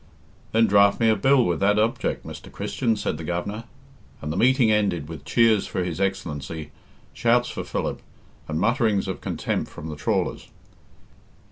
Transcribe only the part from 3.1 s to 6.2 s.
the Governor, and the meeting ended with cheers for His